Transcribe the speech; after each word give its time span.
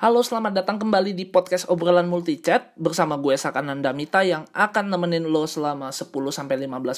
Halo, 0.00 0.24
selamat 0.24 0.64
datang 0.64 0.80
kembali 0.80 1.12
di 1.12 1.28
podcast 1.28 1.68
obrolan 1.68 2.08
multichat 2.08 2.72
bersama 2.80 3.20
gue 3.20 3.36
Sakananda 3.36 3.92
Mita 3.92 4.24
yang 4.24 4.48
akan 4.56 4.88
nemenin 4.88 5.28
lo 5.28 5.44
selama 5.44 5.92
10-15 5.92 6.40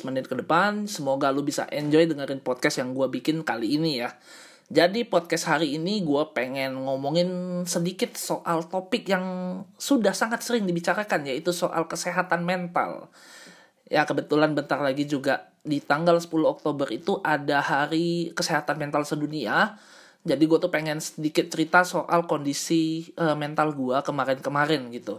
menit 0.07 0.31
ke 0.31 0.39
depan. 0.39 0.87
Semoga 0.87 1.35
lo 1.35 1.43
bisa 1.43 1.67
enjoy 1.75 2.07
dengerin 2.07 2.39
podcast 2.39 2.79
yang 2.79 2.95
gue 2.95 3.11
bikin 3.11 3.43
kali 3.43 3.75
ini 3.75 4.07
ya. 4.07 4.15
Jadi 4.71 5.03
podcast 5.03 5.51
hari 5.51 5.75
ini 5.75 6.07
gue 6.07 6.23
pengen 6.31 6.79
ngomongin 6.79 7.27
sedikit 7.67 8.15
soal 8.15 8.71
topik 8.71 9.11
yang 9.11 9.27
sudah 9.75 10.15
sangat 10.15 10.47
sering 10.47 10.63
dibicarakan 10.63 11.27
yaitu 11.27 11.51
soal 11.51 11.91
kesehatan 11.91 12.47
mental. 12.47 13.11
Ya 13.91 14.07
kebetulan 14.07 14.55
bentar 14.55 14.79
lagi 14.79 15.11
juga 15.11 15.51
di 15.67 15.83
tanggal 15.83 16.23
10 16.23 16.31
Oktober 16.47 16.87
itu 16.95 17.19
ada 17.27 17.67
hari 17.67 18.31
kesehatan 18.39 18.79
mental 18.79 19.03
sedunia 19.03 19.75
jadi 20.23 20.43
gue 20.47 20.59
tuh 20.63 20.71
pengen 20.71 21.03
sedikit 21.03 21.51
cerita 21.51 21.83
soal 21.83 22.31
kondisi 22.31 23.11
uh, 23.19 23.35
mental 23.35 23.75
gue 23.75 23.99
kemarin-kemarin 24.07 24.95
gitu. 24.95 25.19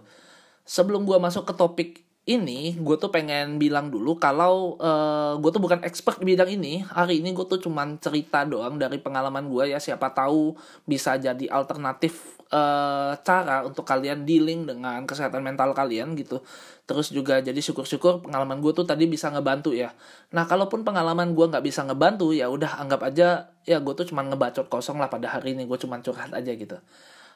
Sebelum 0.64 1.04
gue 1.04 1.20
masuk 1.20 1.44
ke 1.44 1.54
topik 1.60 1.90
ini 2.24 2.80
gue 2.80 2.96
tuh 2.96 3.12
pengen 3.12 3.60
bilang 3.60 3.92
dulu 3.92 4.16
kalau 4.16 4.80
uh, 4.80 5.36
gue 5.36 5.52
tuh 5.52 5.60
bukan 5.60 5.84
expert 5.84 6.24
di 6.24 6.32
bidang 6.32 6.56
ini. 6.56 6.80
Hari 6.80 7.20
ini 7.20 7.36
gue 7.36 7.44
tuh 7.44 7.60
cuman 7.60 8.00
cerita 8.00 8.48
doang 8.48 8.80
dari 8.80 8.96
pengalaman 8.96 9.52
gue 9.52 9.76
ya. 9.76 9.80
Siapa 9.84 10.16
tahu 10.16 10.56
bisa 10.88 11.20
jadi 11.20 11.52
alternatif 11.52 12.40
uh, 12.54 13.18
cara 13.26 13.66
untuk 13.66 13.82
kalian 13.84 14.24
dealing 14.30 14.70
dengan 14.70 15.02
kesehatan 15.10 15.42
mental 15.42 15.74
kalian 15.74 16.14
gitu. 16.14 16.46
Terus 16.86 17.10
juga 17.10 17.42
jadi 17.42 17.58
syukur-syukur 17.58 18.22
pengalaman 18.22 18.62
gue 18.62 18.72
tuh 18.72 18.86
tadi 18.86 19.10
bisa 19.10 19.34
ngebantu 19.34 19.74
ya. 19.74 19.90
Nah 20.32 20.46
kalaupun 20.46 20.86
pengalaman 20.86 21.34
gue 21.34 21.46
nggak 21.50 21.66
bisa 21.66 21.82
ngebantu 21.84 22.30
ya 22.32 22.48
udah 22.48 22.78
anggap 22.78 23.02
aja 23.10 23.50
ya 23.66 23.78
gue 23.82 23.94
tuh 23.98 24.06
cuman 24.14 24.30
ngebacot 24.30 24.70
kosong 24.70 25.02
lah 25.02 25.10
pada 25.10 25.34
hari 25.34 25.58
ini 25.58 25.66
gue 25.66 25.78
cuman 25.82 26.06
curhat 26.06 26.30
aja 26.32 26.52
gitu. 26.54 26.78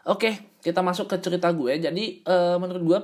Oke 0.06 0.62
kita 0.62 0.86
masuk 0.86 1.10
ke 1.10 1.18
cerita 1.18 1.50
gue. 1.50 1.74
Jadi 1.82 2.22
uh, 2.30 2.62
menurut 2.62 2.84
gue 2.86 3.00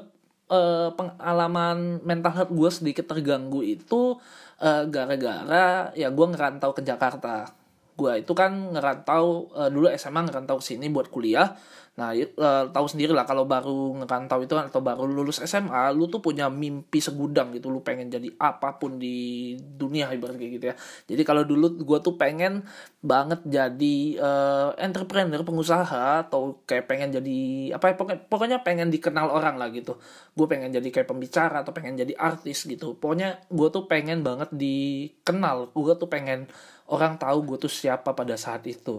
uh, 0.54 0.90
pengalaman 0.94 2.04
mental 2.06 2.32
health 2.38 2.54
gue 2.54 2.70
sedikit 2.70 3.06
terganggu 3.10 3.66
itu 3.66 4.20
uh, 4.62 4.84
gara-gara 4.88 5.90
ya 5.98 6.12
gue 6.14 6.28
ngerantau 6.30 6.76
ke 6.76 6.86
Jakarta. 6.86 7.50
Gue 7.94 8.26
itu 8.26 8.34
kan 8.34 8.74
ngerantau 8.74 9.54
uh, 9.54 9.70
dulu 9.70 9.88
SMA 9.96 10.28
ngerantau 10.28 10.60
ke 10.60 10.66
sini 10.66 10.90
buat 10.90 11.08
kuliah 11.08 11.56
Nah, 11.94 12.10
uh, 12.18 12.74
tahu 12.74 12.90
sendiri 12.90 13.14
lah 13.14 13.22
kalau 13.22 13.46
baru 13.46 14.02
ngerantau 14.02 14.42
itu 14.42 14.58
atau 14.58 14.82
baru 14.82 15.06
lulus 15.06 15.46
SMA, 15.46 15.94
lu 15.94 16.10
tuh 16.10 16.26
punya 16.26 16.50
mimpi 16.50 16.98
segudang 16.98 17.54
gitu, 17.54 17.70
lu 17.70 17.86
pengen 17.86 18.10
jadi 18.10 18.34
apa 18.42 18.82
pun 18.82 18.98
di 18.98 19.54
dunia 19.62 20.10
ibarat 20.10 20.42
kayak 20.42 20.52
gitu 20.58 20.66
ya. 20.74 20.76
Jadi 21.14 21.22
kalau 21.22 21.46
dulu 21.46 21.78
gue 21.78 22.00
tuh 22.02 22.18
pengen 22.18 22.66
banget 23.06 23.46
jadi 23.46 23.96
uh, 24.18 24.70
entrepreneur, 24.82 25.46
pengusaha 25.46 26.26
atau 26.26 26.66
kayak 26.66 26.90
pengen 26.90 27.14
jadi 27.14 27.40
apa 27.78 27.94
ya 27.94 27.96
pokoknya, 28.26 28.66
pengen 28.66 28.90
dikenal 28.90 29.30
orang 29.30 29.62
lah 29.62 29.70
gitu. 29.70 29.94
Gue 30.34 30.50
pengen 30.50 30.74
jadi 30.74 30.90
kayak 30.90 31.06
pembicara 31.06 31.62
atau 31.62 31.78
pengen 31.78 31.94
jadi 31.94 32.18
artis 32.18 32.66
gitu. 32.66 32.98
Pokoknya 32.98 33.38
gue 33.54 33.70
tuh 33.70 33.86
pengen 33.86 34.26
banget 34.26 34.50
dikenal, 34.50 35.70
gue 35.70 35.94
tuh 35.94 36.10
pengen 36.10 36.50
orang 36.90 37.22
tahu 37.22 37.54
gue 37.54 37.70
tuh 37.70 37.70
siapa 37.70 38.18
pada 38.18 38.34
saat 38.34 38.66
itu. 38.66 38.98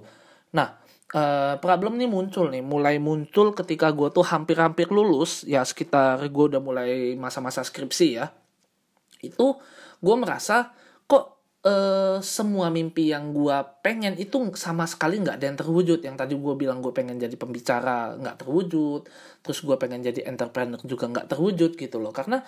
Nah, 0.54 0.83
uh, 1.14 1.54
problem 1.62 1.96
nih 1.96 2.10
muncul 2.10 2.50
nih. 2.50 2.60
Mulai 2.60 2.98
muncul 2.98 3.54
ketika 3.54 3.94
gue 3.94 4.10
tuh 4.10 4.26
hampir-hampir 4.26 4.90
lulus. 4.90 5.46
Ya 5.46 5.62
sekitar 5.62 6.20
gue 6.20 6.44
udah 6.50 6.60
mulai 6.60 7.14
masa-masa 7.14 7.62
skripsi 7.62 8.08
ya. 8.18 8.34
Itu 9.22 9.62
gue 10.04 10.16
merasa 10.18 10.74
kok 11.06 11.40
uh, 11.64 12.18
semua 12.20 12.68
mimpi 12.68 13.14
yang 13.14 13.32
gue 13.32 13.56
pengen 13.80 14.18
itu 14.20 14.36
sama 14.58 14.84
sekali 14.84 15.22
nggak 15.22 15.38
ada 15.38 15.46
yang 15.46 15.58
terwujud. 15.58 16.02
Yang 16.02 16.16
tadi 16.18 16.34
gue 16.34 16.54
bilang 16.58 16.82
gue 16.82 16.90
pengen 16.90 17.16
jadi 17.16 17.34
pembicara 17.38 18.18
nggak 18.18 18.44
terwujud. 18.44 19.06
Terus 19.40 19.58
gue 19.62 19.76
pengen 19.78 20.02
jadi 20.02 20.26
entrepreneur 20.26 20.82
juga 20.82 21.06
nggak 21.08 21.30
terwujud 21.30 21.78
gitu 21.78 21.96
loh. 22.02 22.10
Karena 22.10 22.42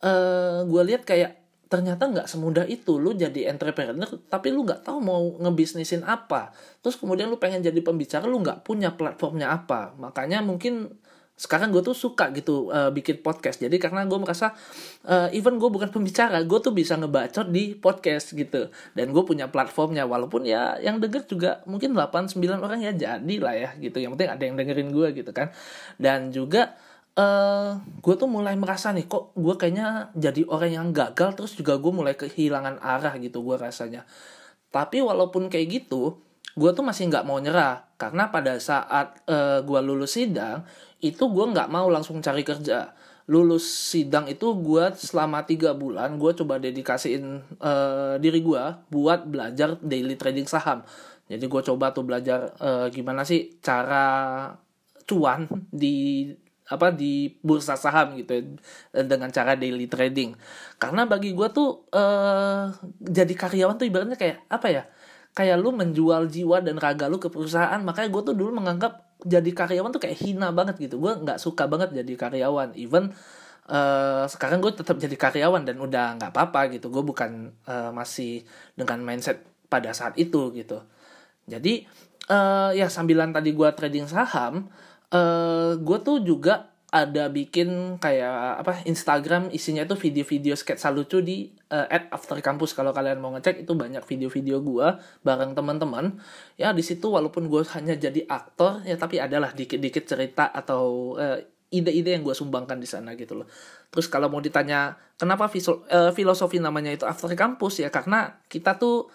uh, 0.00 0.08
eh, 0.08 0.58
gue 0.70 0.82
lihat 0.86 1.02
kayak 1.02 1.41
ternyata 1.72 2.04
nggak 2.04 2.28
semudah 2.28 2.68
itu. 2.68 3.00
Lu 3.00 3.16
jadi 3.16 3.48
entrepreneur 3.48 4.04
tapi 4.28 4.52
lu 4.52 4.68
nggak 4.68 4.84
tahu 4.84 5.00
mau 5.00 5.24
ngebisnisin 5.40 6.04
apa. 6.04 6.52
Terus 6.84 7.00
kemudian 7.00 7.32
lu 7.32 7.40
pengen 7.40 7.64
jadi 7.64 7.80
pembicara 7.80 8.28
lu 8.28 8.44
nggak 8.44 8.60
punya 8.60 8.92
platformnya 8.92 9.48
apa. 9.48 9.96
Makanya 9.96 10.44
mungkin 10.44 11.00
sekarang 11.32 11.72
gue 11.72 11.80
tuh 11.80 11.96
suka 11.96 12.28
gitu 12.36 12.68
uh, 12.68 12.92
bikin 12.92 13.24
podcast. 13.24 13.56
Jadi 13.64 13.80
karena 13.80 14.04
gue 14.04 14.20
merasa 14.20 14.52
uh, 15.08 15.32
even 15.32 15.56
gue 15.56 15.72
bukan 15.72 15.88
pembicara 15.88 16.44
gue 16.44 16.58
tuh 16.60 16.76
bisa 16.76 16.92
ngebacot 17.00 17.48
di 17.48 17.72
podcast 17.72 18.36
gitu. 18.36 18.68
Dan 18.92 19.16
gue 19.16 19.24
punya 19.24 19.48
platformnya. 19.48 20.04
Walaupun 20.04 20.44
ya 20.44 20.76
yang 20.84 21.00
denger 21.00 21.24
juga 21.24 21.64
mungkin 21.64 21.96
8 21.96 22.36
9 22.36 22.60
orang 22.60 22.84
ya 22.84 22.92
jadi 22.92 23.36
lah 23.40 23.54
ya 23.56 23.70
gitu. 23.80 23.96
Yang 23.96 24.20
penting 24.20 24.30
ada 24.30 24.42
yang 24.44 24.56
dengerin 24.60 24.88
gue 24.92 25.08
gitu 25.24 25.32
kan. 25.32 25.48
Dan 25.96 26.28
juga 26.36 26.76
uh, 27.16 27.22
eh, 27.22 27.70
gue 28.00 28.14
tuh 28.16 28.28
mulai 28.28 28.56
merasa 28.56 28.92
nih 28.92 29.04
kok 29.08 29.36
gue 29.36 29.54
kayaknya 29.56 30.12
jadi 30.16 30.48
orang 30.48 30.72
yang 30.72 30.88
gagal 30.94 31.36
terus 31.36 31.52
juga 31.56 31.76
gue 31.76 31.92
mulai 31.92 32.16
kehilangan 32.16 32.80
arah 32.80 33.14
gitu 33.20 33.44
gue 33.44 33.56
rasanya. 33.58 34.08
Tapi 34.72 35.04
walaupun 35.04 35.52
kayak 35.52 35.82
gitu 35.82 36.20
gue 36.52 36.70
tuh 36.76 36.84
masih 36.84 37.08
nggak 37.08 37.24
mau 37.28 37.40
nyerah. 37.40 37.92
Karena 38.00 38.28
pada 38.32 38.56
saat 38.60 39.20
uh, 39.28 39.32
eh, 39.32 39.58
gue 39.64 39.80
lulus 39.84 40.16
sidang 40.16 40.64
itu 41.02 41.24
gue 41.28 41.44
nggak 41.52 41.68
mau 41.68 41.88
langsung 41.92 42.20
cari 42.24 42.44
kerja. 42.44 42.92
Lulus 43.30 43.64
sidang 43.64 44.26
itu 44.26 44.50
gue 44.58 44.84
selama 44.98 45.46
tiga 45.46 45.72
bulan 45.78 46.18
gue 46.18 46.32
coba 46.34 46.58
dedikasiin 46.58 47.24
uh, 47.62 48.18
diri 48.18 48.42
gue 48.42 48.62
buat 48.90 49.28
belajar 49.28 49.78
daily 49.80 50.16
trading 50.18 50.48
saham. 50.48 50.82
Jadi 51.30 51.44
gue 51.46 51.62
coba 51.64 51.94
tuh 51.94 52.04
belajar 52.04 52.52
uh, 52.60 52.90
gimana 52.92 53.22
sih 53.24 53.56
cara 53.62 54.50
cuan 55.06 55.48
di 55.70 56.28
apa 56.72 56.88
di 56.88 57.36
bursa 57.44 57.76
saham 57.76 58.16
gitu 58.16 58.40
ya, 58.40 58.42
dengan 59.04 59.28
cara 59.28 59.52
daily 59.52 59.84
trading. 59.86 60.32
Karena 60.80 61.04
bagi 61.04 61.36
gue 61.36 61.48
tuh 61.52 61.84
uh, 61.92 62.72
jadi 62.98 63.32
karyawan 63.36 63.76
tuh 63.76 63.86
ibaratnya 63.86 64.16
kayak 64.16 64.48
apa 64.48 64.68
ya 64.72 64.82
kayak 65.32 65.56
lu 65.60 65.72
menjual 65.72 66.28
jiwa 66.28 66.60
dan 66.64 66.80
raga 66.80 67.08
lu 67.12 67.20
ke 67.20 67.28
perusahaan. 67.28 67.80
Makanya 67.84 68.08
gue 68.08 68.22
tuh 68.32 68.34
dulu 68.36 68.56
menganggap 68.56 69.12
jadi 69.22 69.50
karyawan 69.52 69.92
tuh 69.94 70.02
kayak 70.02 70.18
hina 70.18 70.50
banget 70.50 70.80
gitu. 70.80 70.96
Gue 70.96 71.12
nggak 71.12 71.38
suka 71.38 71.68
banget 71.68 71.92
jadi 71.92 72.12
karyawan. 72.16 72.74
Even 72.76 73.12
uh, 73.68 74.24
sekarang 74.28 74.64
gue 74.64 74.72
tetap 74.74 74.96
jadi 74.96 75.16
karyawan 75.16 75.62
dan 75.68 75.76
udah 75.78 76.18
nggak 76.20 76.30
apa-apa 76.32 76.72
gitu. 76.74 76.88
Gue 76.88 77.04
bukan 77.04 77.52
uh, 77.68 77.92
masih 77.94 78.44
dengan 78.76 79.00
mindset 79.04 79.44
pada 79.72 79.92
saat 79.96 80.16
itu 80.20 80.52
gitu. 80.52 80.84
Jadi 81.48 81.86
uh, 82.28 82.70
ya 82.76 82.86
sambilan 82.92 83.32
tadi 83.32 83.56
gue 83.56 83.68
trading 83.72 84.06
saham 84.06 84.68
uh, 85.12 85.16
eh, 85.16 85.70
gue 85.78 85.98
tuh 86.00 86.18
juga 86.24 86.72
ada 86.92 87.32
bikin 87.32 87.96
kayak 87.96 88.60
apa 88.60 88.84
Instagram 88.84 89.48
isinya 89.48 89.88
tuh 89.88 89.96
video-video 89.96 90.52
sketsa 90.52 90.92
lucu 90.92 91.24
di 91.24 91.48
uh, 91.72 91.88
at 91.88 92.12
after 92.12 92.36
campus. 92.44 92.76
Kalau 92.76 92.92
kalian 92.92 93.16
mau 93.16 93.32
ngecek 93.32 93.64
itu 93.64 93.72
banyak 93.72 94.04
video-video 94.04 94.60
gue 94.60 94.88
bareng 95.24 95.56
teman-teman. 95.56 96.20
Ya 96.60 96.76
di 96.76 96.84
situ 96.84 97.08
walaupun 97.08 97.48
gue 97.48 97.64
hanya 97.72 97.96
jadi 97.96 98.28
aktor 98.28 98.84
ya 98.84 99.00
tapi 99.00 99.16
adalah 99.24 99.56
dikit-dikit 99.56 100.04
cerita 100.04 100.52
atau 100.52 101.16
uh, 101.16 101.40
ide-ide 101.72 102.12
yang 102.12 102.20
gue 102.28 102.36
sumbangkan 102.36 102.76
di 102.76 102.84
sana 102.84 103.16
gitu 103.16 103.40
loh. 103.40 103.48
Terus 103.88 104.12
kalau 104.12 104.28
mau 104.28 104.44
ditanya 104.44 104.92
kenapa 105.16 105.48
filosofi 106.12 106.60
namanya 106.60 106.92
itu 106.92 107.08
after 107.08 107.32
campus? 107.32 107.80
Ya 107.80 107.88
karena 107.88 108.44
kita 108.52 108.76
tuh 108.76 109.08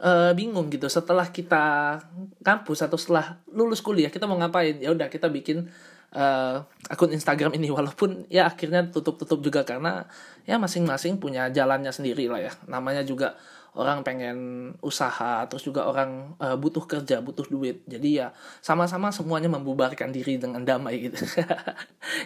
uh, 0.00 0.32
bingung 0.36 0.68
gitu. 0.68 0.88
Setelah 0.90 1.28
kita 1.30 1.98
kampus 2.44 2.84
atau 2.84 2.98
setelah 3.00 3.40
lulus 3.52 3.80
kuliah 3.80 4.12
kita 4.12 4.28
mau 4.28 4.36
ngapain? 4.36 4.76
Ya 4.80 4.92
udah 4.92 5.08
kita 5.08 5.28
bikin 5.32 5.68
uh, 6.16 6.64
akun 6.88 7.12
Instagram 7.12 7.56
ini. 7.56 7.72
Walaupun 7.76 8.28
ya 8.28 8.48
akhirnya 8.48 8.88
tutup-tutup 8.88 9.40
juga 9.40 9.64
karena 9.64 10.04
ya 10.44 10.60
masing-masing 10.60 11.18
punya 11.20 11.48
jalannya 11.48 11.92
sendiri 11.92 12.28
lah 12.28 12.40
ya. 12.40 12.52
Namanya 12.68 13.02
juga 13.06 13.36
orang 13.76 14.00
pengen 14.00 14.38
usaha 14.80 15.44
terus 15.52 15.60
juga 15.60 15.84
orang 15.84 16.32
uh, 16.40 16.56
butuh 16.56 16.88
kerja 16.88 17.20
butuh 17.20 17.44
duit. 17.44 17.84
Jadi 17.84 18.24
ya 18.24 18.32
sama-sama 18.64 19.12
semuanya 19.12 19.52
membubarkan 19.52 20.10
diri 20.10 20.40
dengan 20.40 20.64
damai 20.64 21.12
gitu. 21.12 21.20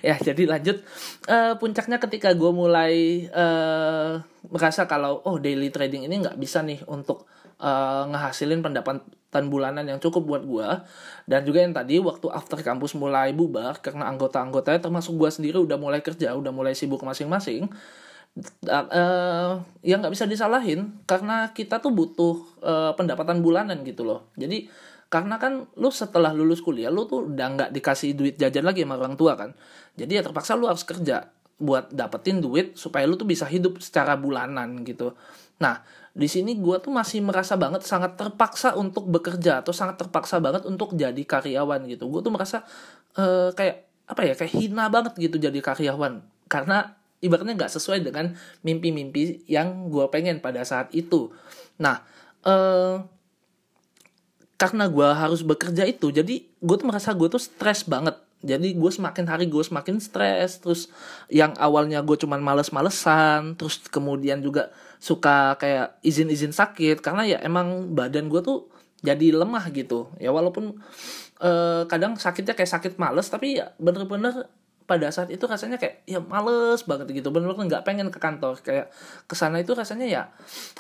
Ya 0.00 0.16
jadi 0.16 0.46
lanjut. 0.48 0.80
Uh, 1.28 1.58
puncaknya 1.60 2.00
ketika 2.00 2.32
gue 2.32 2.52
mulai 2.54 3.26
uh, 3.34 4.22
merasa 4.48 4.88
kalau 4.88 5.20
oh 5.26 5.36
daily 5.36 5.68
trading 5.68 6.08
ini 6.08 6.24
nggak 6.24 6.40
bisa 6.40 6.64
nih 6.64 6.80
untuk 6.88 7.28
uh, 7.60 8.08
ngehasilin 8.10 8.64
pendapatan 8.64 9.44
bulanan 9.46 9.86
yang 9.86 10.00
cukup 10.02 10.26
buat 10.26 10.42
gue 10.42 10.68
dan 11.30 11.46
juga 11.46 11.62
yang 11.62 11.76
tadi 11.76 12.02
waktu 12.02 12.26
after 12.32 12.58
kampus 12.64 12.98
mulai 12.98 13.30
bubar 13.30 13.78
karena 13.78 14.10
anggota-anggotanya 14.10 14.82
termasuk 14.82 15.14
gue 15.14 15.30
sendiri 15.30 15.60
udah 15.62 15.78
mulai 15.78 16.02
kerja 16.02 16.34
udah 16.34 16.50
mulai 16.50 16.74
sibuk 16.74 17.04
masing-masing 17.04 17.70
uh, 18.70 19.52
ya 19.82 19.94
nggak 19.98 20.12
bisa 20.14 20.24
disalahin 20.26 21.02
karena 21.04 21.50
kita 21.50 21.82
tuh 21.82 21.90
butuh 21.90 22.34
uh, 22.62 22.92
pendapatan 22.94 23.42
bulanan 23.42 23.82
gitu 23.82 24.06
loh. 24.06 24.30
Jadi 24.38 24.70
karena 25.10 25.42
kan 25.42 25.66
lu 25.74 25.90
setelah 25.90 26.30
lulus 26.30 26.62
kuliah 26.62 26.86
lu 26.86 27.02
tuh 27.10 27.26
udah 27.26 27.46
nggak 27.58 27.70
dikasih 27.74 28.14
duit 28.14 28.38
jajan 28.38 28.62
lagi 28.62 28.86
sama 28.86 28.94
orang 28.98 29.18
tua 29.18 29.34
kan. 29.34 29.50
Jadi 29.98 30.12
ya 30.18 30.22
terpaksa 30.22 30.54
lu 30.54 30.70
harus 30.70 30.86
kerja 30.86 31.26
buat 31.60 31.92
dapetin 31.92 32.40
duit 32.40 32.74
supaya 32.74 33.04
lu 33.04 33.20
tuh 33.20 33.28
bisa 33.28 33.44
hidup 33.44 33.78
secara 33.84 34.16
bulanan 34.16 34.80
gitu. 34.82 35.12
Nah 35.60 35.84
di 36.10 36.26
sini 36.26 36.56
gue 36.58 36.76
tuh 36.80 36.90
masih 36.90 37.20
merasa 37.20 37.54
banget 37.54 37.84
sangat 37.86 38.16
terpaksa 38.16 38.74
untuk 38.74 39.06
bekerja 39.06 39.62
atau 39.62 39.70
sangat 39.70 40.00
terpaksa 40.00 40.40
banget 40.40 40.64
untuk 40.64 40.96
jadi 40.96 41.20
karyawan 41.20 41.84
gitu. 41.86 42.08
Gue 42.08 42.24
tuh 42.24 42.32
merasa 42.32 42.64
uh, 43.20 43.52
kayak 43.52 43.86
apa 44.10 44.20
ya 44.26 44.34
kayak 44.34 44.52
hina 44.56 44.88
banget 44.88 45.14
gitu 45.20 45.36
jadi 45.36 45.60
karyawan. 45.60 46.24
Karena 46.48 46.96
ibaratnya 47.20 47.54
nggak 47.54 47.72
sesuai 47.76 48.00
dengan 48.02 48.32
mimpi-mimpi 48.64 49.44
yang 49.46 49.92
gue 49.92 50.08
pengen 50.08 50.40
pada 50.40 50.64
saat 50.64 50.88
itu. 50.96 51.28
Nah 51.76 52.00
uh, 52.48 53.04
karena 54.56 54.88
gue 54.88 55.08
harus 55.08 55.40
bekerja 55.40 55.88
itu 55.88 56.12
jadi 56.12 56.44
gue 56.44 56.76
tuh 56.76 56.88
merasa 56.88 57.16
gue 57.16 57.28
tuh 57.32 57.40
stres 57.40 57.84
banget 57.84 58.16
jadi 58.40 58.72
gue 58.72 58.90
semakin 58.92 59.28
hari 59.28 59.52
gue 59.52 59.60
semakin 59.60 60.00
stres 60.00 60.64
terus 60.64 60.88
yang 61.28 61.52
awalnya 61.60 62.00
gue 62.00 62.16
cuman 62.16 62.40
males-malesan 62.40 63.60
terus 63.60 63.84
kemudian 63.92 64.40
juga 64.40 64.72
suka 65.00 65.56
kayak 65.60 66.00
izin-izin 66.00 66.52
sakit 66.52 67.04
karena 67.04 67.24
ya 67.24 67.38
emang 67.44 67.92
badan 67.92 68.32
gue 68.32 68.40
tuh 68.40 68.68
jadi 69.00 69.32
lemah 69.32 69.64
gitu. 69.72 70.12
Ya 70.20 70.28
walaupun 70.30 70.76
uh, 71.40 71.82
kadang 71.88 72.20
sakitnya 72.20 72.52
kayak 72.52 72.68
sakit 72.68 72.92
males 73.00 73.32
tapi 73.32 73.60
ya 73.60 73.72
bener-bener 73.80 74.48
pada 74.84 75.06
saat 75.14 75.30
itu 75.30 75.46
rasanya 75.48 75.80
kayak 75.80 76.04
ya 76.04 76.20
males 76.20 76.84
banget 76.84 77.08
gitu. 77.16 77.32
Bener-bener 77.32 77.64
nggak 77.68 77.84
pengen 77.88 78.12
ke 78.12 78.20
kantor. 78.20 78.60
Kayak 78.60 78.92
ke 79.24 79.34
sana 79.36 79.60
itu 79.60 79.72
rasanya 79.72 80.04
ya 80.04 80.22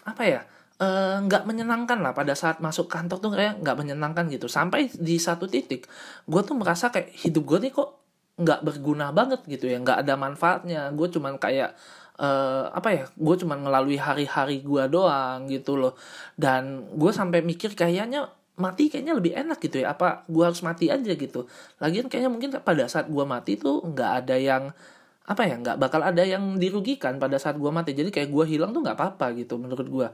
apa 0.04 0.22
ya 0.28 0.40
eh, 0.44 0.44
nggak 0.80 1.42
uh, 1.44 1.46
menyenangkan 1.46 2.00
lah 2.00 2.16
pada 2.16 2.32
saat 2.32 2.64
masuk 2.64 2.88
kantor 2.88 3.20
tuh 3.20 3.30
kayak 3.36 3.60
nggak 3.60 3.76
menyenangkan 3.76 4.32
gitu. 4.32 4.48
Sampai 4.48 4.88
di 4.88 5.20
satu 5.20 5.44
titik 5.44 5.84
gue 6.24 6.40
tuh 6.40 6.56
merasa 6.56 6.88
kayak 6.88 7.12
hidup 7.20 7.44
gue 7.44 7.68
nih 7.68 7.72
kok 7.76 8.00
nggak 8.40 8.60
berguna 8.64 9.12
banget 9.12 9.44
gitu 9.44 9.68
ya 9.68 9.76
nggak 9.76 10.08
ada 10.08 10.16
manfaatnya. 10.16 10.88
Gue 10.96 11.12
cuman 11.12 11.36
kayak 11.36 11.76
uh, 12.16 12.72
apa 12.72 12.88
ya 12.96 13.04
gue 13.12 13.36
cuman 13.44 13.60
melalui 13.60 14.00
hari-hari 14.00 14.64
gue 14.64 14.84
doang 14.88 15.44
gitu 15.52 15.76
loh. 15.76 15.92
Dan 16.40 16.88
gue 16.96 17.12
sampai 17.12 17.44
mikir 17.44 17.76
kayaknya 17.76 18.32
mati 18.56 18.92
kayaknya 18.92 19.16
lebih 19.16 19.32
enak 19.36 19.56
gitu 19.60 19.80
ya 19.80 19.96
apa 19.96 20.28
gue 20.32 20.44
harus 20.48 20.64
mati 20.64 20.88
aja 20.88 21.12
gitu. 21.12 21.44
Lagian 21.76 22.08
kayaknya 22.08 22.32
mungkin 22.32 22.50
pada 22.64 22.88
saat 22.88 23.04
gue 23.12 23.24
mati 23.28 23.60
tuh 23.60 23.84
nggak 23.84 24.10
ada 24.24 24.36
yang 24.40 24.72
apa 25.30 25.42
ya 25.46 25.54
nggak 25.62 25.78
bakal 25.78 26.02
ada 26.02 26.26
yang 26.26 26.58
dirugikan 26.58 27.22
pada 27.22 27.38
saat 27.38 27.54
gue 27.54 27.70
mati. 27.70 27.94
Jadi 27.94 28.10
kayak 28.10 28.28
gue 28.34 28.44
hilang 28.50 28.74
tuh 28.74 28.82
nggak 28.82 28.98
apa-apa 28.98 29.30
gitu 29.38 29.54
menurut 29.62 29.86
gue 29.86 30.08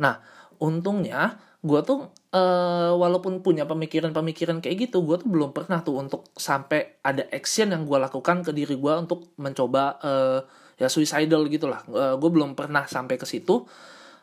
nah 0.00 0.16
untungnya 0.62 1.36
gue 1.62 1.80
tuh 1.86 2.10
uh, 2.34 2.92
walaupun 2.98 3.38
punya 3.38 3.62
pemikiran-pemikiran 3.70 4.58
kayak 4.58 4.90
gitu 4.90 5.06
gue 5.06 5.18
tuh 5.22 5.30
belum 5.30 5.54
pernah 5.54 5.82
tuh 5.86 6.02
untuk 6.02 6.30
sampai 6.34 7.02
ada 7.06 7.22
action 7.30 7.70
yang 7.70 7.86
gue 7.86 7.98
lakukan 7.98 8.42
ke 8.42 8.50
diri 8.50 8.74
gue 8.74 8.92
untuk 8.98 9.30
mencoba 9.38 9.98
uh, 10.02 10.40
ya 10.74 10.90
suicidal 10.90 11.46
gitulah 11.46 11.86
uh, 11.90 12.18
gue 12.18 12.30
belum 12.30 12.58
pernah 12.58 12.86
sampai 12.86 13.14
ke 13.14 13.26
situ. 13.26 13.66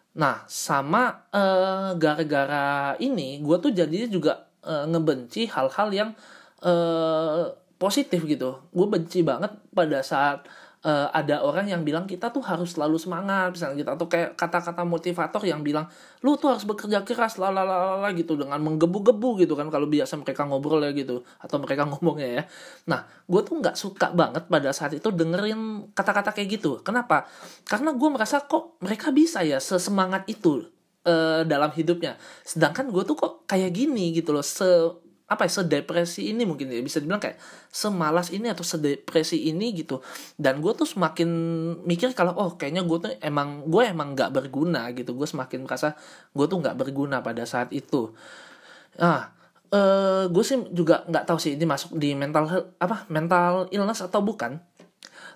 Nah, 0.09 0.43
sama 0.49 1.29
gara 1.31 1.37
eh, 1.37 1.91
gara-gara 1.95 2.97
ini, 2.97 3.39
gue 3.39 3.57
tuh 3.61 3.71
jadinya 3.71 4.09
juga 4.09 4.51
uh, 4.65 4.83
ngebenci 4.89 5.47
hal-hal 5.47 5.89
yang 5.93 6.09
positif 7.79 8.27
gitu. 8.27 8.59
Gue 8.75 8.87
benci 8.91 9.23
banget 9.23 9.55
pada 9.71 10.03
saat 10.03 10.43
uh, 10.83 11.07
ada 11.11 11.43
orang 11.43 11.67
yang 11.71 11.81
bilang 11.83 12.03
kita 12.03 12.31
tuh 12.31 12.43
harus 12.43 12.75
selalu 12.75 12.99
semangat 12.99 13.55
misalnya 13.55 13.75
gitu. 13.79 13.91
Atau 13.95 14.05
kayak 14.11 14.35
kata-kata 14.35 14.83
motivator 14.83 15.41
yang 15.47 15.63
bilang 15.63 15.87
lu 16.19 16.35
tuh 16.35 16.51
harus 16.55 16.67
bekerja 16.67 17.03
keras 17.07 17.39
lalalala 17.39 18.11
gitu 18.15 18.35
dengan 18.35 18.59
menggebu-gebu 18.59 19.43
gitu 19.43 19.55
kan 19.55 19.71
kalau 19.71 19.87
biasa 19.87 20.19
mereka 20.19 20.43
ngobrol 20.43 20.83
ya 20.83 20.91
gitu 20.91 21.23
atau 21.39 21.57
mereka 21.63 21.87
ngomongnya 21.89 22.29
ya. 22.29 22.43
Nah 22.91 23.07
gue 23.25 23.41
tuh 23.47 23.55
nggak 23.63 23.75
suka 23.79 24.11
banget 24.11 24.51
pada 24.51 24.69
saat 24.75 24.91
itu 24.95 25.07
dengerin 25.11 25.91
kata-kata 25.95 26.35
kayak 26.35 26.59
gitu. 26.59 26.83
Kenapa? 26.83 27.27
Karena 27.63 27.95
gue 27.95 28.09
merasa 28.11 28.43
kok 28.43 28.75
mereka 28.83 29.15
bisa 29.15 29.39
ya 29.47 29.63
sesemangat 29.63 30.27
itu 30.27 30.67
uh, 31.07 31.41
dalam 31.47 31.71
hidupnya. 31.71 32.19
Sedangkan 32.43 32.91
gue 32.91 33.03
tuh 33.07 33.15
kok 33.15 33.47
kayak 33.47 33.71
gini 33.71 34.11
gitu 34.11 34.35
loh 34.35 34.43
se 34.43 34.67
apa 35.29 35.45
ya 35.45 35.61
sedepresi 35.61 36.33
ini 36.33 36.43
mungkin 36.43 36.73
ya. 36.73 36.81
Bisa 36.81 36.97
dibilang 36.97 37.21
kayak 37.21 37.37
semalas 37.69 38.33
ini 38.33 38.49
atau 38.49 38.65
sedepresi 38.65 39.47
ini 39.47 39.71
gitu. 39.77 40.01
Dan 40.35 40.59
gue 40.59 40.73
tuh 40.73 40.89
semakin 40.89 41.29
mikir 41.85 42.17
kalau 42.17 42.33
oh 42.33 42.57
kayaknya 42.57 42.81
gue 42.83 42.97
tuh 42.97 43.11
emang 43.21 43.69
gue 43.69 43.83
emang 43.85 44.17
nggak 44.17 44.33
berguna 44.33 44.89
gitu. 44.97 45.13
Gue 45.13 45.29
semakin 45.29 45.69
merasa 45.69 45.93
gue 46.33 46.45
tuh 46.49 46.57
nggak 46.57 46.75
berguna 46.75 47.21
pada 47.21 47.45
saat 47.45 47.69
itu. 47.69 48.09
Ah 48.97 49.39
uh, 49.73 50.25
gue 50.29 50.43
sih 50.43 50.57
juga 50.73 51.05
nggak 51.05 51.25
tahu 51.29 51.37
sih 51.37 51.53
ini 51.55 51.65
masuk 51.65 51.97
di 51.97 52.17
mental 52.17 52.73
apa 52.81 53.05
mental 53.09 53.69
illness 53.69 54.01
atau 54.05 54.21
bukan. 54.25 54.57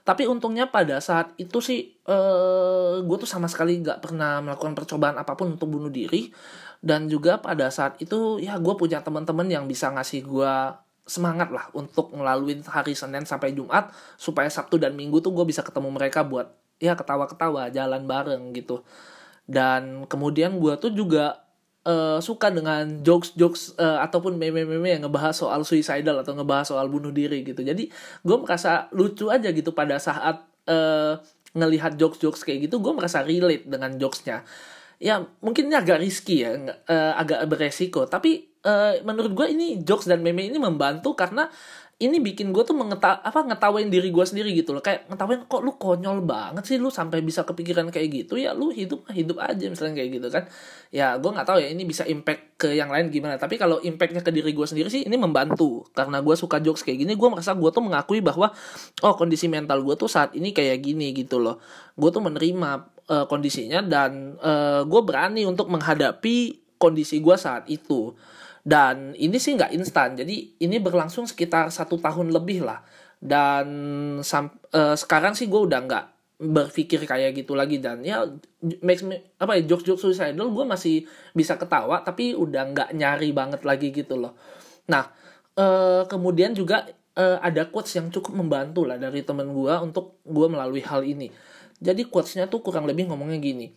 Tapi 0.04 0.28
untungnya 0.28 0.68
pada 0.68 1.00
saat 1.00 1.32
itu 1.40 1.64
sih 1.64 1.96
uh, 2.12 3.00
gue 3.00 3.18
tuh 3.24 3.30
sama 3.30 3.48
sekali 3.48 3.80
nggak 3.80 4.04
pernah 4.04 4.44
melakukan 4.44 4.76
percobaan 4.76 5.16
apa 5.16 5.40
pun 5.40 5.56
untuk 5.56 5.72
bunuh 5.72 5.88
diri 5.88 6.28
dan 6.84 7.08
juga 7.08 7.40
pada 7.40 7.72
saat 7.72 7.96
itu 8.04 8.44
ya 8.44 8.60
gue 8.60 8.76
punya 8.76 9.00
teman-teman 9.00 9.48
yang 9.48 9.66
bisa 9.72 9.88
ngasih 9.96 10.28
gue 10.28 10.54
semangat 11.08 11.48
lah 11.48 11.72
untuk 11.72 12.12
ngelaluin 12.12 12.60
hari 12.68 12.92
Senin 12.92 13.24
sampai 13.24 13.56
Jumat 13.56 13.92
supaya 14.20 14.52
Sabtu 14.52 14.76
dan 14.76 14.92
Minggu 14.92 15.24
tuh 15.24 15.32
gue 15.32 15.48
bisa 15.48 15.64
ketemu 15.64 15.96
mereka 15.96 16.28
buat 16.28 16.52
ya 16.84 17.00
ketawa-ketawa 17.00 17.72
jalan 17.72 18.04
bareng 18.04 18.52
gitu. 18.52 18.84
Dan 19.48 20.08
kemudian 20.12 20.60
gue 20.60 20.76
tuh 20.76 20.92
juga 20.92 21.48
uh, 21.88 22.20
suka 22.20 22.52
dengan 22.52 23.00
jokes-jokes 23.00 23.80
uh, 23.80 24.04
ataupun 24.04 24.36
meme-meme 24.36 25.00
yang 25.00 25.08
ngebahas 25.08 25.36
soal 25.36 25.64
suicidal 25.64 26.20
atau 26.20 26.36
ngebahas 26.36 26.68
soal 26.68 26.92
bunuh 26.92 27.16
diri 27.16 27.48
gitu. 27.48 27.64
Jadi 27.64 27.88
gue 28.24 28.38
merasa 28.40 28.92
lucu 28.92 29.32
aja 29.32 29.52
gitu 29.56 29.72
pada 29.72 30.00
saat 30.00 30.44
uh, 30.68 31.16
ngelihat 31.54 31.96
jokes-jokes 31.96 32.44
kayak 32.44 32.68
gitu 32.68 32.82
gue 32.82 32.92
merasa 32.92 33.22
relate 33.22 33.70
dengan 33.70 33.94
jokesnya 33.96 34.42
ya 35.04 35.20
mungkin 35.44 35.68
ini 35.68 35.76
agak 35.76 36.00
risky 36.00 36.48
ya 36.48 36.56
uh, 36.56 37.14
agak 37.20 37.44
beresiko. 37.52 38.08
Tapi 38.08 38.56
uh, 38.64 39.04
menurut 39.04 39.36
gue 39.36 39.48
ini 39.52 39.84
jokes 39.84 40.08
dan 40.08 40.24
meme 40.24 40.48
ini 40.48 40.56
membantu 40.56 41.12
karena 41.12 41.52
ini 42.02 42.20
bikin 42.20 42.50
gue 42.52 42.64
tuh 42.66 42.74
mengeta 42.74 43.22
apa 43.22 43.46
ngetawain 43.48 43.88
diri 43.88 44.10
gue 44.10 44.26
sendiri 44.26 44.52
gitu 44.56 44.74
loh. 44.76 44.82
Kayak 44.84 45.08
ngetawain 45.08 45.46
kok 45.46 45.62
lu 45.62 45.76
konyol 45.78 46.26
banget 46.26 46.64
sih? 46.66 46.78
Lu 46.82 46.90
sampai 46.92 47.22
bisa 47.22 47.46
kepikiran 47.48 47.88
kayak 47.94 48.08
gitu? 48.12 48.36
Ya 48.36 48.52
lu 48.52 48.74
hidup 48.74 49.08
hidup 49.14 49.40
aja 49.40 49.70
misalnya 49.70 50.02
kayak 50.02 50.10
gitu 50.20 50.28
kan. 50.32 50.44
Ya 50.90 51.16
gue 51.20 51.30
nggak 51.32 51.48
tahu 51.48 51.60
ya 51.62 51.68
ini 51.70 51.84
bisa 51.86 52.04
impact 52.08 52.60
ke 52.60 52.74
yang 52.74 52.90
lain 52.92 53.08
gimana. 53.14 53.36
Tapi 53.38 53.56
kalau 53.60 53.78
impactnya 53.80 54.26
ke 54.26 54.32
diri 54.34 54.52
gue 54.52 54.68
sendiri 54.68 54.90
sih 54.92 55.06
ini 55.06 55.16
membantu. 55.16 55.86
Karena 55.94 56.20
gue 56.20 56.36
suka 56.36 56.60
jokes 56.64 56.82
kayak 56.84 57.04
gini 57.08 57.14
gue 57.14 57.30
merasa 57.30 57.54
gue 57.54 57.70
tuh 57.72 57.84
mengakui 57.84 58.20
bahwa 58.20 58.52
oh 59.06 59.14
kondisi 59.16 59.46
mental 59.48 59.84
gue 59.86 59.96
tuh 59.96 60.10
saat 60.10 60.34
ini 60.34 60.52
kayak 60.52 60.82
gini 60.84 61.14
gitu 61.14 61.40
loh. 61.40 61.62
Gue 61.94 62.10
tuh 62.10 62.24
menerima 62.26 62.93
uh, 63.10 63.26
kondisinya 63.28 63.84
dan 63.84 64.38
uh, 64.40 64.84
gue 64.88 65.02
berani 65.04 65.44
untuk 65.44 65.68
menghadapi 65.72 66.64
kondisi 66.80 67.24
gue 67.24 67.36
saat 67.40 67.68
itu. 67.72 68.12
Dan 68.64 69.12
ini 69.20 69.36
sih 69.40 69.60
nggak 69.60 69.76
instan. 69.76 70.16
Jadi 70.16 70.60
ini 70.64 70.80
berlangsung 70.80 71.28
sekitar 71.28 71.68
satu 71.68 72.00
tahun 72.00 72.32
lebih 72.32 72.64
lah. 72.64 72.80
Dan 73.20 73.68
sam 74.24 74.52
uh, 74.72 74.96
sekarang 74.96 75.36
sih 75.36 75.52
gue 75.52 75.60
udah 75.60 75.80
nggak 75.84 76.06
berpikir 76.44 77.04
kayak 77.04 77.36
gitu 77.36 77.60
lagi. 77.60 77.84
Dan 77.84 78.08
ya 78.08 78.24
makes 78.80 79.04
me 79.04 79.36
apa 79.40 79.60
ya 79.60 79.68
jokes 79.68 79.84
jokes 79.84 80.04
suicidal 80.04 80.48
gue 80.52 80.66
masih 80.68 81.04
bisa 81.36 81.60
ketawa 81.60 82.04
tapi 82.08 82.32
udah 82.36 82.72
nggak 82.72 82.90
nyari 82.96 83.36
banget 83.36 83.68
lagi 83.68 83.92
gitu 83.92 84.16
loh. 84.16 84.36
Nah 84.88 85.12
uh, 85.60 86.08
kemudian 86.08 86.56
juga 86.56 86.88
uh, 87.18 87.38
ada 87.42 87.70
quotes 87.70 87.98
yang 87.98 88.10
cukup 88.10 88.34
membantu 88.34 88.86
lah 88.86 88.98
dari 88.98 89.22
temen 89.22 89.50
gue 89.54 89.74
untuk 89.82 90.22
gue 90.26 90.48
melalui 90.50 90.82
hal 90.86 91.06
ini. 91.06 91.30
Jadi 91.84 92.08
quotesnya 92.08 92.48
tuh 92.48 92.64
kurang 92.64 92.88
lebih 92.88 93.12
ngomongnya 93.12 93.40
gini. 93.44 93.68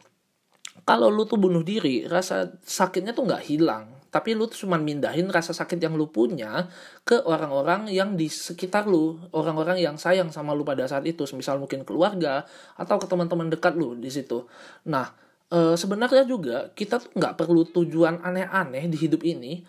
Kalau 0.86 1.10
lu 1.10 1.26
tuh 1.26 1.40
bunuh 1.40 1.66
diri 1.66 2.06
rasa 2.06 2.46
sakitnya 2.62 3.16
tuh 3.16 3.26
nggak 3.26 3.42
hilang. 3.48 3.90
Tapi 4.06 4.32
lu 4.32 4.46
tuh 4.46 4.64
cuma 4.64 4.78
mindahin 4.78 5.28
rasa 5.28 5.52
sakit 5.52 5.76
yang 5.76 5.98
lu 5.98 6.08
punya 6.08 6.70
ke 7.02 7.20
orang-orang 7.26 7.90
yang 7.90 8.14
di 8.14 8.30
sekitar 8.30 8.86
lu. 8.86 9.18
Orang-orang 9.34 9.82
yang 9.82 9.98
sayang 9.98 10.30
sama 10.30 10.54
lu 10.54 10.62
pada 10.62 10.86
saat 10.86 11.02
itu. 11.04 11.26
Misal 11.34 11.58
mungkin 11.58 11.82
keluarga 11.82 12.46
atau 12.78 12.96
ke 13.02 13.10
teman-teman 13.10 13.50
dekat 13.50 13.74
lu 13.74 13.98
di 13.98 14.08
situ. 14.08 14.46
Nah 14.86 15.10
e, 15.50 15.74
sebenarnya 15.74 16.22
juga 16.22 16.70
kita 16.72 17.02
tuh 17.02 17.10
nggak 17.18 17.34
perlu 17.34 17.66
tujuan 17.74 18.22
aneh-aneh 18.22 18.86
di 18.86 18.96
hidup 18.96 19.26
ini 19.26 19.66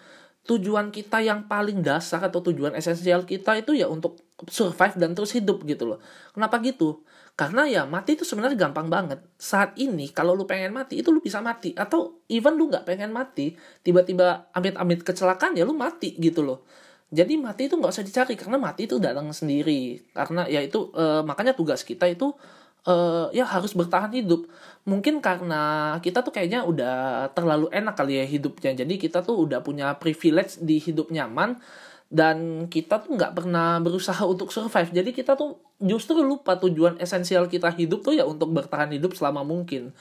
tujuan 0.48 0.90
kita 0.96 1.20
yang 1.20 1.46
paling 1.46 1.84
dasar 1.84 2.24
atau 2.24 2.40
tujuan 2.40 2.74
esensial 2.74 3.28
kita 3.28 3.60
itu 3.60 3.76
ya 3.76 3.92
untuk 3.92 4.18
survive 4.48 4.96
dan 4.96 5.12
terus 5.12 5.36
hidup 5.36 5.68
gitu 5.68 5.84
loh 5.84 6.00
kenapa 6.32 6.58
gitu 6.64 7.04
karena 7.38 7.70
ya 7.70 7.86
mati 7.86 8.18
itu 8.18 8.26
sebenarnya 8.26 8.58
gampang 8.58 8.90
banget. 8.90 9.22
Saat 9.38 9.78
ini 9.78 10.10
kalau 10.10 10.34
lu 10.34 10.50
pengen 10.50 10.74
mati 10.74 11.06
itu 11.06 11.14
lu 11.14 11.22
bisa 11.22 11.38
mati 11.38 11.70
atau 11.78 12.26
even 12.26 12.58
lu 12.58 12.66
nggak 12.66 12.82
pengen 12.82 13.14
mati, 13.14 13.54
tiba-tiba 13.86 14.50
amit-amit 14.58 15.06
kecelakaan 15.06 15.54
ya 15.54 15.62
lu 15.62 15.78
mati 15.78 16.18
gitu 16.18 16.42
loh. 16.42 16.66
Jadi 17.14 17.38
mati 17.38 17.70
itu 17.70 17.78
nggak 17.78 17.94
usah 17.94 18.02
dicari 18.02 18.34
karena 18.34 18.58
mati 18.58 18.90
itu 18.90 18.98
datang 18.98 19.30
sendiri. 19.30 20.02
Karena 20.18 20.50
ya 20.50 20.66
itu 20.66 20.90
e, 20.98 21.22
makanya 21.22 21.54
tugas 21.54 21.86
kita 21.86 22.10
itu 22.10 22.34
e, 22.88 22.96
ya 23.36 23.44
harus 23.44 23.76
bertahan 23.76 24.16
hidup. 24.16 24.48
Mungkin 24.88 25.20
karena 25.20 25.96
kita 26.00 26.24
tuh 26.24 26.32
kayaknya 26.32 26.64
udah 26.64 27.28
terlalu 27.36 27.68
enak 27.76 28.00
kali 28.00 28.24
ya 28.24 28.26
hidupnya. 28.26 28.72
Jadi 28.72 28.96
kita 28.96 29.20
tuh 29.28 29.44
udah 29.44 29.60
punya 29.60 29.92
privilege 30.00 30.64
di 30.64 30.80
hidup 30.80 31.12
nyaman 31.12 31.60
dan 32.08 32.68
kita 32.72 33.04
tuh 33.04 33.20
nggak 33.20 33.36
pernah 33.36 33.84
berusaha 33.84 34.24
untuk 34.24 34.48
survive 34.56 34.96
jadi 34.96 35.12
kita 35.12 35.36
tuh 35.36 35.60
justru 35.84 36.24
lupa 36.24 36.56
tujuan 36.56 36.96
esensial 37.04 37.52
kita 37.52 37.68
hidup 37.76 38.00
tuh 38.00 38.16
ya 38.16 38.24
untuk 38.24 38.56
bertahan 38.56 38.96
hidup 38.96 39.12
selama 39.12 39.44
mungkin 39.44 39.92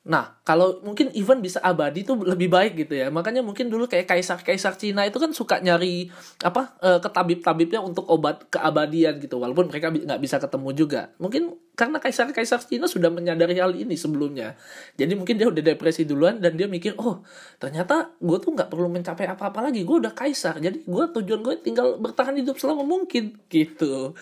Nah, 0.00 0.40
kalau 0.48 0.80
mungkin 0.80 1.12
even 1.12 1.44
bisa 1.44 1.60
abadi 1.60 2.00
tuh 2.08 2.16
lebih 2.24 2.48
baik 2.48 2.72
gitu 2.72 2.96
ya. 2.96 3.12
Makanya 3.12 3.44
mungkin 3.44 3.68
dulu 3.68 3.84
kayak 3.84 4.08
kaisar-kaisar 4.08 4.72
Cina 4.80 5.04
itu 5.04 5.20
kan 5.20 5.28
suka 5.36 5.60
nyari 5.60 6.08
apa 6.40 6.72
uh, 6.80 6.96
ke 7.04 7.08
tabib-tabibnya 7.12 7.84
untuk 7.84 8.08
obat 8.08 8.48
keabadian 8.48 9.20
gitu. 9.20 9.36
Walaupun 9.36 9.68
mereka 9.68 9.92
nggak 9.92 10.20
bisa 10.24 10.40
ketemu 10.40 10.68
juga. 10.72 11.12
Mungkin 11.20 11.52
karena 11.76 12.00
kaisar-kaisar 12.00 12.64
Cina 12.64 12.88
sudah 12.88 13.12
menyadari 13.12 13.60
hal 13.60 13.76
ini 13.76 13.92
sebelumnya. 13.92 14.56
Jadi 14.96 15.12
mungkin 15.20 15.36
dia 15.36 15.52
udah 15.52 15.60
depresi 15.60 16.08
duluan 16.08 16.40
dan 16.40 16.56
dia 16.56 16.64
mikir, 16.64 16.96
oh 16.96 17.20
ternyata 17.60 18.16
gue 18.24 18.38
tuh 18.40 18.56
nggak 18.56 18.72
perlu 18.72 18.88
mencapai 18.88 19.28
apa-apa 19.28 19.68
lagi. 19.68 19.84
Gue 19.84 20.00
udah 20.00 20.16
kaisar. 20.16 20.64
Jadi 20.64 20.80
gue 20.88 21.04
tujuan 21.20 21.44
gue 21.44 21.60
tinggal 21.60 22.00
bertahan 22.00 22.40
hidup 22.40 22.56
selama 22.56 22.88
mungkin 22.88 23.36
gitu. 23.52 24.16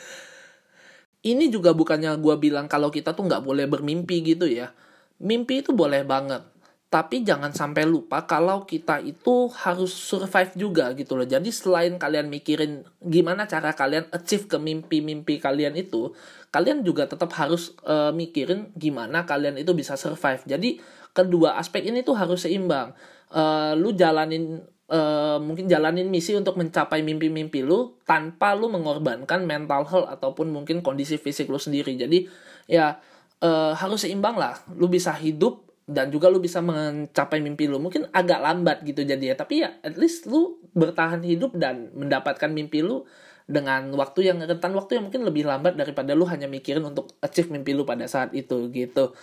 Ini 1.22 1.54
juga 1.54 1.70
bukannya 1.70 2.18
gue 2.18 2.34
bilang 2.34 2.66
kalau 2.66 2.90
kita 2.90 3.14
tuh 3.14 3.30
nggak 3.30 3.46
boleh 3.46 3.70
bermimpi 3.70 4.26
gitu 4.26 4.50
ya 4.50 4.74
mimpi 5.18 5.62
itu 5.62 5.74
boleh 5.74 6.02
banget 6.06 6.42
tapi 6.88 7.20
jangan 7.20 7.52
sampai 7.52 7.84
lupa 7.84 8.24
kalau 8.24 8.64
kita 8.64 9.04
itu 9.04 9.52
harus 9.60 9.92
survive 9.92 10.56
juga 10.56 10.88
gitu 10.96 11.20
loh. 11.20 11.28
Jadi 11.28 11.52
selain 11.52 12.00
kalian 12.00 12.32
mikirin 12.32 12.88
gimana 13.04 13.44
cara 13.44 13.76
kalian 13.76 14.08
achieve 14.08 14.48
ke 14.48 14.56
mimpi-mimpi 14.56 15.36
kalian 15.36 15.76
itu, 15.76 16.16
kalian 16.48 16.80
juga 16.80 17.04
tetap 17.04 17.28
harus 17.36 17.76
uh, 17.84 18.08
mikirin 18.08 18.72
gimana 18.72 19.28
kalian 19.28 19.60
itu 19.60 19.76
bisa 19.76 20.00
survive. 20.00 20.40
Jadi 20.48 20.80
kedua 21.12 21.60
aspek 21.60 21.84
ini 21.84 22.00
tuh 22.00 22.16
harus 22.16 22.48
seimbang. 22.48 22.96
Uh, 23.28 23.76
lu 23.76 23.92
jalanin 23.92 24.64
uh, 24.88 25.36
mungkin 25.36 25.68
jalanin 25.68 26.08
misi 26.08 26.32
untuk 26.40 26.56
mencapai 26.56 27.04
mimpi-mimpi 27.04 27.60
lu 27.60 28.00
tanpa 28.08 28.56
lu 28.56 28.72
mengorbankan 28.72 29.44
mental 29.44 29.84
health 29.84 30.08
ataupun 30.08 30.48
mungkin 30.48 30.80
kondisi 30.80 31.20
fisik 31.20 31.52
lu 31.52 31.60
sendiri. 31.60 32.00
Jadi 32.00 32.24
ya 32.64 32.96
uh, 33.42 33.72
harus 33.74 34.04
seimbang 34.04 34.36
lah. 34.38 34.58
Lu 34.74 34.86
bisa 34.90 35.14
hidup 35.14 35.66
dan 35.88 36.12
juga 36.12 36.28
lu 36.28 36.38
bisa 36.38 36.60
mencapai 36.60 37.40
mimpi 37.40 37.66
lu. 37.70 37.80
Mungkin 37.80 38.10
agak 38.12 38.40
lambat 38.42 38.84
gitu 38.84 39.02
jadi 39.02 39.32
ya 39.32 39.36
tapi 39.38 39.64
ya 39.64 39.78
at 39.82 39.96
least 39.96 40.28
lu 40.28 40.58
bertahan 40.74 41.24
hidup 41.24 41.56
dan 41.56 41.90
mendapatkan 41.96 42.50
mimpi 42.50 42.84
lu 42.84 43.08
dengan 43.48 43.88
waktu 43.96 44.28
yang 44.28 44.44
rentan 44.44 44.76
waktu 44.76 45.00
yang 45.00 45.08
mungkin 45.08 45.24
lebih 45.24 45.48
lambat 45.48 45.72
daripada 45.72 46.12
lu 46.12 46.28
hanya 46.28 46.44
mikirin 46.44 46.84
untuk 46.84 47.16
achieve 47.24 47.48
mimpi 47.48 47.72
lu 47.72 47.88
pada 47.88 48.04
saat 48.04 48.36
itu 48.36 48.68
gitu. 48.68 49.16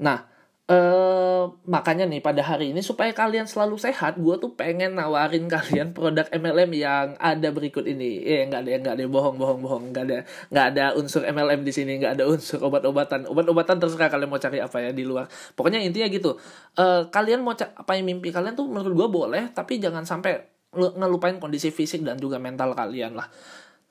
Nah 0.00 0.35
Uh, 0.66 1.46
makanya 1.62 2.10
nih 2.10 2.18
pada 2.18 2.42
hari 2.42 2.74
ini 2.74 2.82
supaya 2.82 3.14
kalian 3.14 3.46
selalu 3.46 3.78
sehat, 3.78 4.18
gue 4.18 4.34
tuh 4.42 4.58
pengen 4.58 4.98
nawarin 4.98 5.46
kalian 5.54 5.94
produk 5.94 6.26
MLM 6.34 6.74
yang 6.74 7.14
ada 7.22 7.54
berikut 7.54 7.86
ini. 7.86 8.18
Eh 8.26 8.42
nggak 8.50 8.66
ada 8.66 8.70
nggak 8.82 8.94
ada 8.98 9.04
bohong 9.06 9.38
bohong 9.38 9.60
bohong 9.62 9.84
nggak 9.94 10.04
ada 10.10 10.18
nggak 10.50 10.66
ada 10.74 10.84
unsur 10.98 11.22
MLM 11.22 11.62
di 11.62 11.70
sini 11.70 12.02
nggak 12.02 12.18
ada 12.18 12.26
unsur 12.26 12.58
obat-obatan 12.66 13.30
obat-obatan 13.30 13.78
terserah 13.78 14.10
kalian 14.10 14.26
mau 14.26 14.42
cari 14.42 14.58
apa 14.58 14.82
ya 14.82 14.90
di 14.90 15.06
luar. 15.06 15.30
Pokoknya 15.54 15.78
intinya 15.78 16.10
gitu. 16.10 16.34
Uh, 16.74 17.06
kalian 17.14 17.46
mau 17.46 17.54
apa 17.54 17.92
yang 17.94 18.02
mimpi 18.02 18.34
kalian 18.34 18.58
tuh 18.58 18.66
menurut 18.66 18.90
gue 18.90 19.08
boleh 19.22 19.54
tapi 19.54 19.78
jangan 19.78 20.02
sampai 20.02 20.50
ngelupain 20.74 21.38
kondisi 21.38 21.70
fisik 21.70 22.02
dan 22.02 22.18
juga 22.18 22.42
mental 22.42 22.74
kalian 22.74 23.14
lah. 23.14 23.30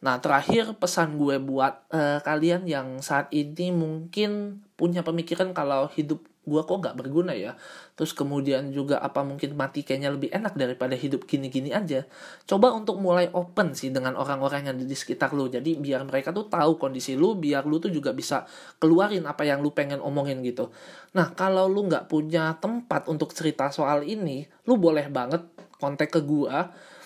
Nah, 0.03 0.19
terakhir 0.19 0.75
pesan 0.75 1.15
gue 1.15 1.39
buat 1.39 1.87
uh, 1.89 2.19
kalian 2.21 2.67
yang 2.67 2.99
saat 2.99 3.31
ini 3.31 3.71
mungkin 3.71 4.61
punya 4.75 5.01
pemikiran 5.01 5.55
kalau 5.55 5.87
hidup 5.95 6.21
gue 6.45 6.61
kok 6.61 6.77
nggak 6.77 6.95
berguna 6.95 7.33
ya. 7.33 7.57
Terus 7.97 8.13
kemudian 8.13 8.69
juga 8.69 9.01
apa 9.01 9.25
mungkin 9.25 9.57
mati 9.57 9.81
kayaknya 9.81 10.13
lebih 10.13 10.29
enak 10.29 10.53
daripada 10.53 10.93
hidup 10.93 11.25
gini-gini 11.25 11.73
aja. 11.73 12.05
Coba 12.45 12.71
untuk 12.71 13.01
mulai 13.01 13.27
open 13.33 13.73
sih 13.73 13.89
dengan 13.89 14.13
orang-orang 14.15 14.69
yang 14.69 14.77
di 14.77 14.95
sekitar 14.95 15.33
lu. 15.33 15.49
Jadi 15.49 15.81
biar 15.81 16.05
mereka 16.05 16.29
tuh 16.29 16.45
tahu 16.45 16.77
kondisi 16.77 17.17
lu 17.17 17.33
biar 17.35 17.65
lu 17.65 17.81
tuh 17.81 17.89
juga 17.89 18.13
bisa 18.13 18.45
keluarin 18.77 19.25
apa 19.25 19.43
yang 19.43 19.65
lu 19.65 19.73
pengen 19.73 19.99
omongin 19.99 20.45
gitu. 20.45 20.69
Nah 21.17 21.33
kalau 21.33 21.65
lu 21.65 21.89
nggak 21.89 22.05
punya 22.05 22.55
tempat 22.61 23.09
untuk 23.09 23.33
cerita 23.33 23.73
soal 23.73 24.05
ini 24.05 24.45
lu 24.69 24.77
boleh 24.77 25.09
banget 25.09 25.41
kontak 25.81 26.13
ke 26.13 26.21
gue 26.21 26.55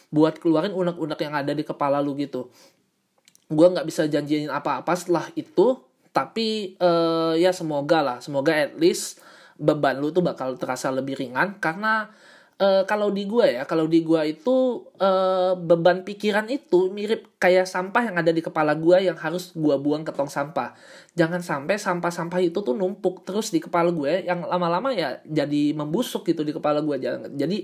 buat 0.10 0.36
keluarin 0.41 0.74
unek-unek 0.75 1.19
yang 1.22 1.34
ada 1.38 1.55
di 1.55 1.63
kepala 1.63 2.03
lu 2.03 2.13
gitu. 2.19 2.51
Gue 3.50 3.67
nggak 3.72 3.88
bisa 3.88 4.05
janjiin 4.05 4.51
apa-apa 4.51 4.93
setelah 4.93 5.25
itu 5.34 5.89
tapi 6.10 6.75
uh, 6.81 7.38
ya 7.38 7.53
semoga 7.53 8.01
lah 8.01 8.17
semoga 8.17 8.50
at 8.51 8.74
least 8.81 9.22
beban 9.60 10.00
lu 10.00 10.16
tuh 10.16 10.24
bakal 10.24 10.56
terasa 10.56 10.88
lebih 10.89 11.20
ringan 11.20 11.60
karena 11.60 12.08
uh, 12.60 12.84
kalau 12.88 13.12
di 13.12 13.28
gua 13.28 13.48
ya 13.48 13.63
kalau 13.68 13.88
di 13.92 14.04
gua 14.04 14.24
itu 14.24 14.88
uh, 15.00 15.56
beban 15.60 16.08
pikiran 16.08 16.48
itu 16.48 16.92
mirip 16.92 17.36
kayak 17.39 17.68
sampah 17.68 18.08
yang 18.12 18.16
ada 18.20 18.32
di 18.32 18.39
kepala 18.39 18.75
gua 18.80 19.04
yang 19.04 19.20
harus 19.20 19.51
gua 19.56 19.75
buang 19.75 20.08
ke 20.08 20.12
tong 20.16 20.32
sampah. 20.32 20.75
Jangan 21.16 21.44
sampai 21.44 21.75
sampah-sampah 21.75 22.39
itu 22.39 22.60
tuh 22.63 22.75
numpuk 22.75 23.28
terus 23.28 23.51
di 23.51 23.60
kepala 23.60 23.92
gue 23.92 24.24
yang 24.24 24.48
lama-lama 24.48 24.96
ya 24.96 25.20
jadi 25.28 25.75
membusuk 25.75 26.24
gitu 26.24 26.48
di 26.48 26.56
kepala 26.56 26.80
gue 26.80 26.96
jadi 27.36 27.58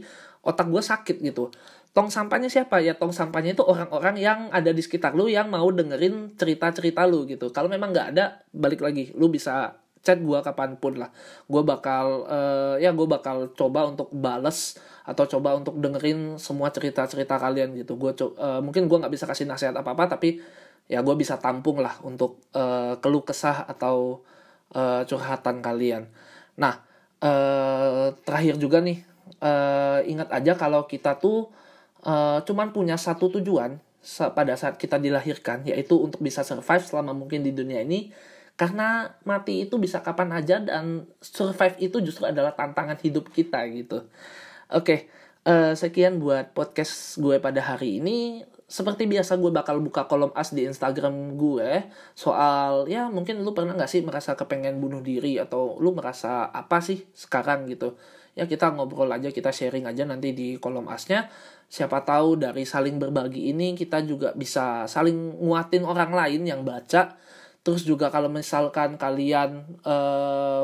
otak 0.43 0.67
gue 0.67 0.83
sakit 0.83 1.23
gitu. 1.23 1.55
Tong 1.95 2.11
sampahnya 2.11 2.51
siapa? 2.51 2.83
Ya 2.83 2.91
tong 2.99 3.15
sampahnya 3.15 3.55
itu 3.55 3.63
orang-orang 3.63 4.19
yang 4.19 4.39
ada 4.51 4.75
di 4.75 4.83
sekitar 4.83 5.15
lu 5.15 5.31
yang 5.31 5.47
mau 5.47 5.63
dengerin 5.71 6.35
cerita-cerita 6.35 7.07
lu 7.07 7.23
gitu. 7.23 7.55
Kalau 7.55 7.71
memang 7.71 7.95
nggak 7.95 8.07
ada 8.11 8.43
balik 8.51 8.83
lagi. 8.83 9.15
Lu 9.15 9.31
bisa 9.31 9.79
chat 10.05 10.21
gue 10.21 10.39
kapan 10.45 10.77
pun 10.77 11.01
lah. 11.01 11.09
Gue 11.49 11.65
bakal 11.65 12.29
uh, 12.29 12.75
ya 12.77 12.93
gue 12.93 13.07
bakal 13.09 13.49
coba 13.57 13.89
untuk 13.89 14.13
bales 14.13 14.77
atau 15.01 15.25
coba 15.25 15.57
untuk 15.57 15.81
dengerin 15.81 16.37
semua 16.37 16.69
cerita-cerita 16.69 17.41
kalian 17.41 17.73
gitu. 17.73 17.97
Gue 17.97 18.13
uh, 18.13 18.61
mungkin 18.61 18.85
gue 18.85 18.97
nggak 19.01 19.13
bisa 19.13 19.25
kasih 19.25 19.49
nasihat 19.49 19.73
apa 19.73 19.97
apa 19.97 20.15
tapi 20.15 20.37
ya 20.85 21.01
gue 21.01 21.15
bisa 21.17 21.41
tampung 21.41 21.81
lah 21.81 21.97
untuk 22.05 22.45
uh, 22.53 23.01
keluh 23.01 23.25
kesah 23.25 23.65
atau 23.65 24.21
uh, 24.77 25.01
curhatan 25.09 25.65
kalian. 25.65 26.05
Nah 26.61 26.85
uh, 27.25 28.13
terakhir 28.21 28.61
juga 28.61 28.85
nih 28.85 29.01
uh, 29.41 30.05
ingat 30.05 30.29
aja 30.29 30.53
kalau 30.53 30.85
kita 30.85 31.17
tuh 31.17 31.49
uh, 32.05 32.39
cuman 32.45 32.69
punya 32.69 32.95
satu 32.95 33.33
tujuan 33.41 33.81
pada 34.37 34.53
saat 34.53 34.77
kita 34.77 35.01
dilahirkan 35.01 35.65
yaitu 35.65 35.97
untuk 35.97 36.21
bisa 36.21 36.45
survive 36.45 36.85
selama 36.85 37.17
mungkin 37.17 37.41
di 37.41 37.49
dunia 37.49 37.81
ini 37.81 38.13
karena 38.55 39.19
mati 39.27 39.67
itu 39.67 39.75
bisa 39.75 39.99
kapan 39.99 40.31
aja 40.31 40.63
dan 40.63 41.07
survive 41.19 41.75
itu 41.79 41.99
justru 41.99 42.27
adalah 42.27 42.55
tantangan 42.55 42.95
hidup 43.03 43.27
kita 43.31 43.67
gitu. 43.71 44.07
Oke 44.71 45.11
uh, 45.45 45.73
sekian 45.77 46.19
buat 46.19 46.51
podcast 46.51 47.21
gue 47.21 47.37
pada 47.39 47.61
hari 47.61 48.01
ini. 48.01 48.43
Seperti 48.65 49.05
biasa 49.05 49.37
gue 49.37 49.53
bakal 49.53 49.77
buka 49.77 50.09
kolom 50.09 50.33
as 50.33 50.49
di 50.49 50.65
Instagram 50.65 51.37
gue 51.37 51.85
soal 52.17 52.89
ya 52.89 53.13
mungkin 53.13 53.45
lu 53.45 53.53
pernah 53.53 53.77
gak 53.77 53.85
sih 53.85 54.01
merasa 54.01 54.33
kepengen 54.33 54.81
bunuh 54.81 55.05
diri 55.05 55.37
atau 55.37 55.77
lu 55.77 55.93
merasa 55.93 56.49
apa 56.49 56.81
sih 56.81 57.05
sekarang 57.13 57.69
gitu? 57.69 57.93
Ya 58.33 58.49
kita 58.49 58.73
ngobrol 58.73 59.07
aja 59.13 59.29
kita 59.29 59.53
sharing 59.53 59.85
aja 59.85 60.03
nanti 60.09 60.33
di 60.33 60.57
kolom 60.57 60.89
asnya. 60.89 61.29
Siapa 61.69 62.01
tahu 62.01 62.41
dari 62.41 62.65
saling 62.65 62.97
berbagi 62.97 63.53
ini 63.53 63.77
kita 63.77 64.01
juga 64.01 64.33
bisa 64.33 64.89
saling 64.89 65.45
nguatin 65.45 65.85
orang 65.85 66.11
lain 66.13 66.41
yang 66.49 66.65
baca 66.65 67.21
Terus 67.65 67.81
juga 67.81 68.13
kalau 68.13 68.29
misalkan 68.29 68.93
kalian 68.93 69.81
e, 69.81 69.95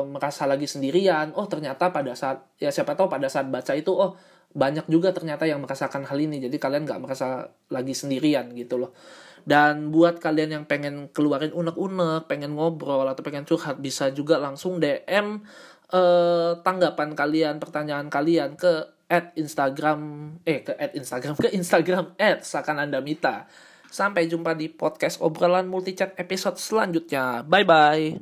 merasa 0.06 0.46
lagi 0.46 0.70
sendirian, 0.70 1.34
oh 1.34 1.50
ternyata 1.50 1.90
pada 1.90 2.14
saat 2.14 2.46
ya 2.62 2.70
siapa 2.70 2.94
tahu 2.94 3.10
pada 3.10 3.26
saat 3.26 3.50
baca 3.50 3.74
itu 3.74 3.90
oh 3.90 4.14
banyak 4.54 4.86
juga 4.86 5.10
ternyata 5.10 5.42
yang 5.42 5.58
merasakan 5.58 6.06
hal 6.06 6.14
ini. 6.14 6.38
Jadi 6.38 6.62
kalian 6.62 6.86
nggak 6.86 7.02
merasa 7.02 7.50
lagi 7.74 7.90
sendirian 7.90 8.54
gitu 8.54 8.78
loh. 8.78 8.94
Dan 9.42 9.90
buat 9.90 10.22
kalian 10.22 10.62
yang 10.62 10.64
pengen 10.70 11.10
keluarin 11.10 11.50
unek-unek, 11.50 12.30
pengen 12.30 12.54
ngobrol 12.54 13.10
atau 13.10 13.26
pengen 13.26 13.42
curhat 13.42 13.82
bisa 13.82 14.14
juga 14.14 14.38
langsung 14.38 14.78
DM 14.78 15.42
eh, 15.90 16.52
tanggapan 16.62 17.18
kalian, 17.18 17.58
pertanyaan 17.58 18.06
kalian 18.06 18.54
ke 18.54 18.86
at 19.10 19.34
Instagram 19.34 20.00
eh 20.46 20.62
ke 20.62 20.72
at 20.78 20.94
Instagram 20.94 21.34
ke 21.34 21.50
Instagram 21.50 22.14
at 22.16 22.46
Sakanandamita. 22.46 23.50
Sampai 23.92 24.24
jumpa 24.24 24.56
di 24.56 24.72
podcast 24.72 25.20
obrolan 25.20 25.68
multichat 25.68 26.16
episode 26.16 26.56
selanjutnya. 26.56 27.44
Bye 27.44 27.68
bye. 27.68 28.16